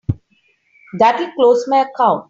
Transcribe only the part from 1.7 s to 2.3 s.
account.